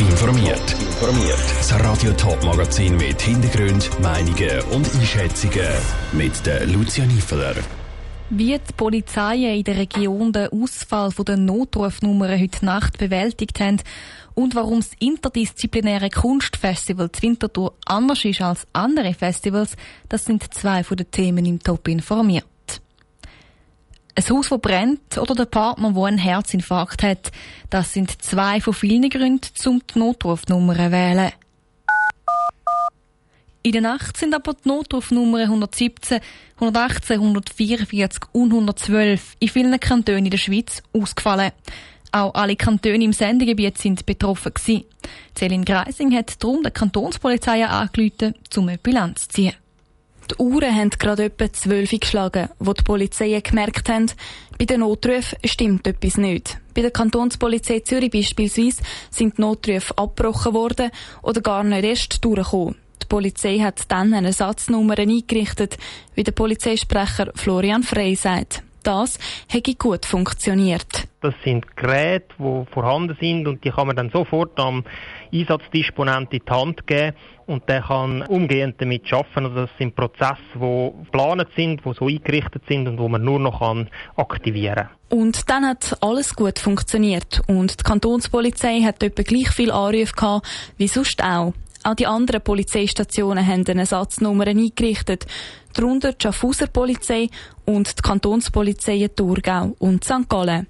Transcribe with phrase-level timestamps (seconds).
[0.00, 0.60] informiert.
[0.80, 1.38] Informiert.
[1.58, 5.68] Das Radio Top Magazin mit Hintergrund, Meinungen und Einschätzungen
[6.12, 7.54] mit der Lucia Niefeler.
[8.30, 13.80] Wie die Polizei in der Region den Ausfall der Notrufnummern heute Nacht bewältigt haben
[14.34, 19.76] und warum das interdisziplinäre Kunstfestival Winterthur anders ist als andere Festivals,
[20.08, 22.44] das sind zwei von den Themen im Top informiert.
[24.18, 27.30] Ein Haus, das brennt oder der Partner, der einen Herzinfarkt hat,
[27.70, 31.30] das sind zwei von vielen Gründen, um die Notrufnummern zu wählen.
[33.62, 36.18] In der Nacht sind aber die Notrufnummern 117,
[36.56, 41.52] 118, 144 und 112 in vielen Kantonen in der Schweiz ausgefallen.
[42.10, 44.84] Auch alle Kantone im Sendegebiet sind betroffen gewesen.
[45.36, 49.54] Celine Greising hat darum der Kantonspolizei angerufen, um eine Bilanz zu ziehen.
[50.30, 54.10] Die Uhren haben gerade etwa zwölf geschlagen, wo die Polizei gemerkt haben,
[54.58, 56.58] bei den Notrufen stimmt etwas nicht.
[56.74, 60.90] Bei der Kantonspolizei Zürich beispielsweise sind die Notrufe abgebrochen worden
[61.22, 62.76] oder gar nicht erst durchgekommen.
[63.02, 65.78] Die Polizei hat dann eine Satznummer eingerichtet,
[66.14, 68.62] wie der Polizeisprecher Florian Frey sagt.
[68.88, 69.18] Das
[69.50, 71.06] hätte gut funktioniert.
[71.20, 74.82] Das sind Geräte, die vorhanden sind und die kann man dann sofort am
[75.30, 79.44] Einsatzdisponent in die Hand geben und der kann umgehend damit arbeiten.
[79.44, 83.38] Also das sind Prozesse, die geplant sind, die so eingerichtet sind und wo man nur
[83.38, 89.50] noch kann aktivieren Und dann hat alles gut funktioniert und die Kantonspolizei hat etwa gleich
[89.50, 91.52] viel Anrufe gehabt wie sonst auch.
[91.84, 95.26] Auch die anderen Polizeistationen haben eine Satznummer eingerichtet,
[95.78, 97.28] darunter die Schaffhauser Polizei
[97.64, 100.28] und die Kantonspolizei Thurgau und St.
[100.28, 100.66] Gallen.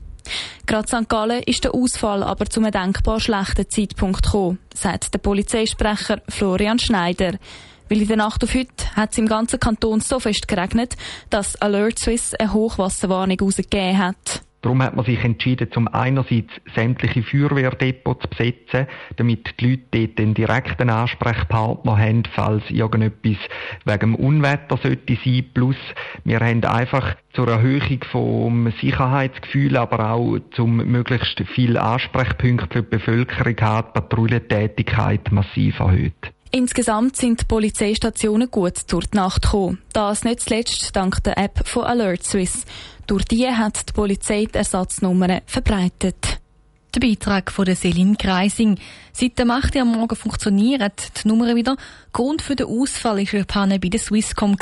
[0.66, 1.08] Gerade St.
[1.08, 6.78] Gallen ist der Ausfall aber zu einem denkbar schlechten Zeitpunkt gekommen, sagt der Polizeisprecher Florian
[6.78, 7.38] Schneider.
[7.88, 10.96] Weil in der Nacht auf heute hat es im ganzen Kanton so fest geregnet,
[11.30, 14.42] dass Alert Swiss eine Hochwasserwarnung herausgegeben hat.
[14.68, 20.18] Darum hat man sich entschieden, zum einerseits sämtliche Feuerwehrdepots zu besetzen, damit die Leute dort
[20.18, 23.38] den direkten Ansprechpartner haben, falls irgendetwas
[23.86, 25.46] wegen dem Unwetter sollte sein.
[25.54, 25.76] Plus,
[26.24, 32.90] wir haben einfach zur Erhöhung vom Sicherheitsgefühl, aber auch zum möglichst viel Ansprechpunkte für die
[32.90, 36.34] Bevölkerung hat, die Patrouillentätigkeit massiv erhöht.
[36.50, 39.82] Insgesamt sind die Polizeistationen gut durch die Nacht gekommen.
[39.92, 42.64] Das nicht zuletzt dank der App von Alert Swiss.
[43.06, 46.40] Durch die hat die Polizei die Ersatznummern verbreitet.
[46.94, 48.78] Der Beitrag von der Selin Kreising.
[49.12, 49.76] Seit dem 8.
[49.76, 50.90] am Morgen funktionieren
[51.22, 51.76] die Nummern wieder.
[52.14, 54.56] Grund für den Ausfall war eine Panne bei der Swisscom.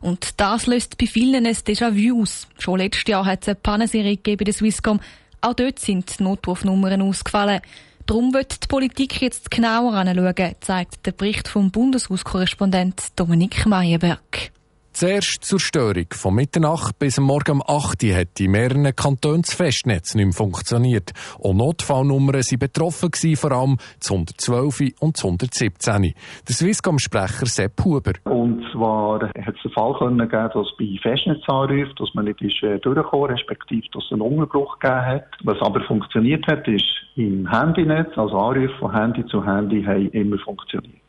[0.00, 2.48] Und das löst bei vielen ein Déjà-vu aus.
[2.58, 5.00] Schon letztes Jahr hat es eine Pannenserie bei der Swisscom.
[5.42, 7.60] Auch dort sind die Notrufnummern ausgefallen.
[8.10, 14.50] Darum wird die Politik jetzt genauer anschauen, zeigt der Bericht vom Bundeshauskorrespondent Dominik Meyerberg.
[14.92, 16.06] Zuerst zur Störung.
[16.12, 20.34] Von Mitternacht bis Morgen um 8 Uhr hat in mehreren Kantonen das Festnetz nicht mehr
[20.34, 21.12] funktioniert.
[21.42, 26.02] Auch Notfallnummern waren betroffen, vor allem das 112 und das 117.
[26.02, 28.12] Der Swisscom-Sprecher Sepp Huber.
[28.24, 32.62] Und zwar hat es einen Fall können geben, dass bei Festnetzanrufen, dass man nicht ist,
[32.62, 35.26] äh, durchgekommen respektive dass es einen Unterbruch gegeben hat.
[35.44, 36.84] Was aber funktioniert hat, ist
[37.16, 40.99] im Handynetz, also Anrufe von Handy zu Handy, haben immer funktioniert.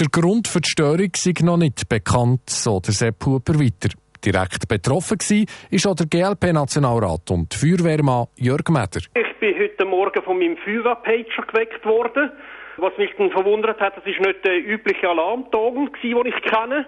[0.00, 3.88] Der Grund für die Störung ist noch nicht bekannt, so der Sepp Huber weiter.
[4.24, 9.02] Direkt betroffen war auch der GLP-Nationalrat und Feuerwehrmann Jörg Meder.
[9.16, 12.30] Ich bin heute Morgen von meinem Feuerwehrpager geweckt worden.
[12.76, 16.86] Was mich dann verwundert hat, das ist nicht der übliche Alarmton, den ich kenne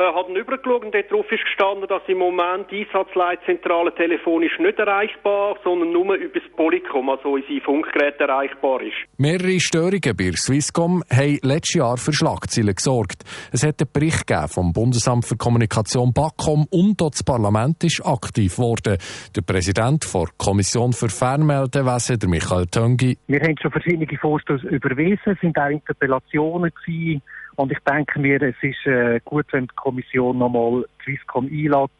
[0.00, 5.56] äh, hat übergeschaut und darauf ist gestanden, dass im Moment die Einsatzleitzentrale telefonisch nicht erreichbar,
[5.62, 8.96] sondern nur über das Polycom, also unsere Funkgeräte erreichbar ist.
[9.18, 13.24] Mehrere Störungen bei Swisscom haben letztes Jahr für Schlagzeilen gesorgt.
[13.52, 18.00] Es hat einen Bericht gegeben vom Bundesamt für Kommunikation BAKOM und auch das Parlament ist
[18.04, 18.96] aktiv geworden.
[19.36, 23.18] Der Präsident der Kommission für Fernmeldewesen, der Michael Töngi.
[23.26, 27.22] Wir haben schon verschiedene Vorstöße überwiesen, es sind auch Interpellationen gewesen.
[27.60, 31.90] Und ich denke mir, es ist äh, gut, wenn die Kommission nochmal Swisscom einlädt,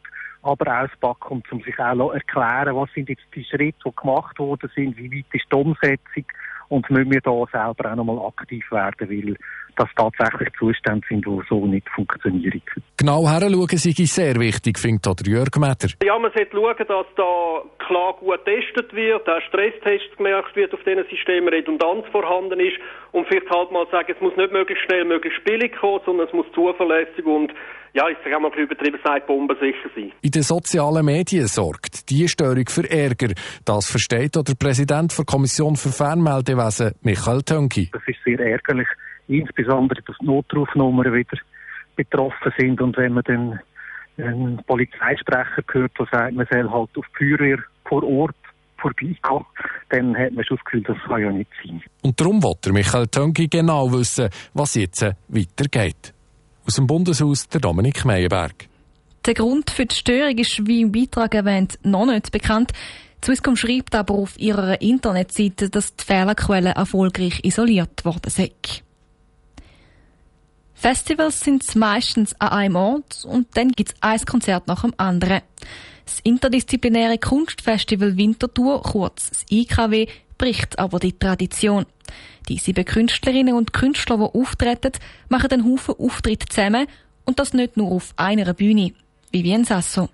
[0.41, 4.71] aber das BAKOM, um sich auch erklären, was sind jetzt die Schritte, die gemacht worden
[4.73, 6.25] sind, wie weit ist die Umsetzung?
[6.69, 9.35] Und müssen wir da selber auch nochmal aktiv werden, weil
[9.75, 12.61] das tatsächlich Zustände sind, die so nicht funktionieren.
[12.97, 15.89] Genau heranschauen sei sehr wichtig, findet auch der Jörg Meder.
[16.03, 20.79] Ja, man sollte schauen, dass da klar gut getestet wird, auch Stresstests gemerkt wird auf
[20.83, 22.77] diesen Systemen, Redundanz vorhanden ist
[23.11, 26.33] und vielleicht halt mal sagen, es muss nicht möglichst schnell, möglichst billig kommen, sondern es
[26.33, 27.51] muss zuverlässig und
[27.93, 30.11] ja, ich sage auch mal ein übertrieben gesagt, bombensicher sein.
[30.21, 33.33] In den sozialen Medien sorgt die Störung für Ärger.
[33.65, 37.89] Das versteht auch der Präsident der Kommission für Fernmeldewesen, Michael Tönki.
[37.91, 38.87] Das ist sehr ärgerlich
[39.31, 41.37] insbesondere dass die Notrufnummern wieder
[41.95, 43.59] betroffen sind und wenn man dann
[44.17, 48.35] einen Polizeisprecher hört, der sagt, man soll halt auf die Feuerwehr vor Ort
[48.77, 49.45] vorbeigehen,
[49.89, 51.81] dann hat man schon das Gefühl, das kann ja nicht sein.
[52.01, 56.13] Und darum wollte Michael Tönki genau wissen, was jetzt weitergeht.
[56.65, 58.67] Aus dem Bundeshaus der Dominik Meyerberg.
[59.25, 62.71] Der Grund für die Störung ist, wie im Beitrag erwähnt, noch nicht bekannt.
[63.23, 68.83] Swisscom schreibt aber auf ihrer Internetseite, dass die Fehlerquelle erfolgreich isoliert worden sind.
[70.81, 75.41] Festivals sind meistens an einem Ort und dann gibt es ein Konzert nach dem anderen.
[76.05, 80.07] Das interdisziplinäre Kunstfestival Winterthur, kurz das IKW,
[80.39, 81.85] bricht aber die Tradition.
[82.49, 84.93] Die sieben Künstlerinnen und Künstler, die auftreten,
[85.29, 86.87] machen einen Haufen Auftritte zusammen
[87.25, 88.93] und das nicht nur auf einer Bühne.
[89.31, 90.09] Vivien Sasso.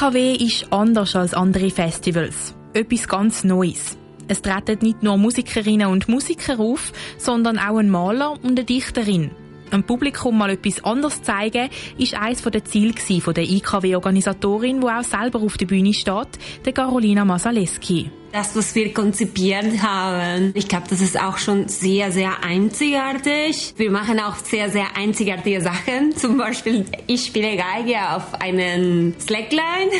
[0.00, 2.54] IKW ist anders als andere Festivals.
[2.72, 3.98] Etwas ganz Neues.
[4.28, 9.30] Es treten nicht nur Musikerinnen und Musiker auf, sondern auch ein Maler und eine Dichterin.
[9.72, 11.68] Dem Publikum mal etwas anderes zeigen,
[11.98, 12.94] ist eines der Ziele
[13.34, 18.10] der IKW-Organisatorin, die auch selber auf der Bühne steht, der Carolina Masaleski.
[18.32, 23.74] Das, was wir konzipiert haben, ich glaube, das ist auch schon sehr, sehr einzigartig.
[23.76, 26.14] Wir machen auch sehr, sehr einzigartige Sachen.
[26.16, 29.90] Zum Beispiel, ich spiele Geige auf einen Slackline.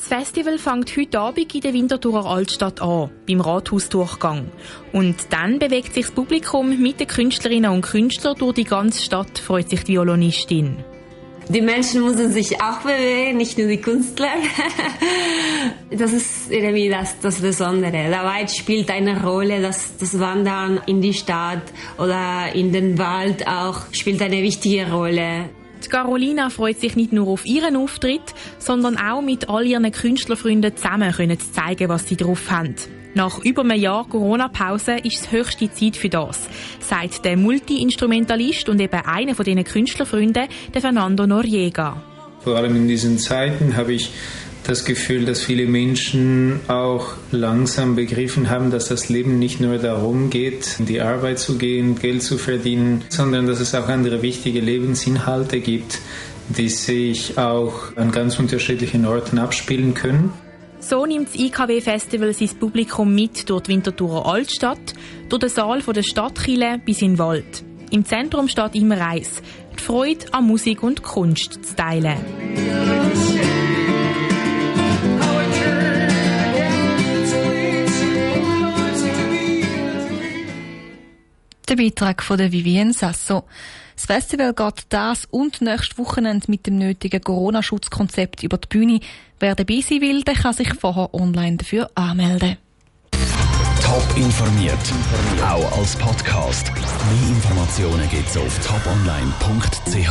[0.00, 4.50] Das Festival fängt heute Abend in der Winterthurer Altstadt an, beim Rathausdurchgang.
[4.94, 9.38] Und dann bewegt sich das Publikum mit den Künstlerinnen und Künstlern durch die ganze Stadt,
[9.38, 10.78] freut sich die Violonistin.
[11.50, 14.28] Die Menschen müssen sich auch bewegen, nicht nur die Künstler.
[15.90, 18.08] Das ist irgendwie das, das Besondere.
[18.10, 21.64] Dabei spielt eine Rolle, dass das Wandern in die Stadt
[21.98, 25.50] oder in den Wald auch spielt eine wichtige Rolle.
[25.84, 30.76] Die Carolina freut sich nicht nur auf ihren Auftritt, sondern auch mit all ihren Künstlerfreunden
[30.76, 32.74] zusammen können zu zeigen, was sie drauf haben.
[33.14, 36.48] Nach über einem Jahr Corona-Pause ist es höchste Zeit für das,
[36.80, 42.02] sagt der Multi-Instrumentalist und eben einer von diesen Künstlerfreunden, der Fernando Noriega.
[42.40, 44.10] Vor allem in diesen Zeiten habe ich
[44.70, 50.30] das Gefühl, dass viele Menschen auch langsam begriffen haben, dass das Leben nicht nur darum
[50.30, 54.60] geht, in die Arbeit zu gehen, Geld zu verdienen, sondern dass es auch andere wichtige
[54.60, 55.98] Lebensinhalte gibt,
[56.50, 60.32] die sich auch an ganz unterschiedlichen Orten abspielen können.
[60.78, 64.94] So nimmt das IKW-Festival sein Publikum mit durch die Winterthurer Altstadt,
[65.28, 67.64] durch den Saal der Stadtkille bis in den Wald.
[67.90, 69.42] Im Zentrum steht immer eins,
[69.76, 73.49] die Freude an Musik und Kunst zu teilen.
[81.70, 83.44] Der Beitrag von der Vivienne Sasso.
[83.94, 88.98] Das Festival geht das und nächstes Wochenende mit dem nötigen Corona-Schutzkonzept über die Bühne.
[89.38, 92.56] Wer dabei sein will, der kann sich vorher online dafür anmelden.
[93.84, 94.78] Top informiert,
[95.48, 96.72] auch als Podcast.
[96.74, 100.10] Mehr Informationen gibt's auf toponline.ch.